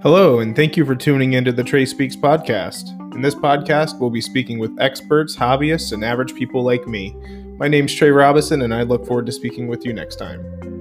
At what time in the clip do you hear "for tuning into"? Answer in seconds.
0.84-1.50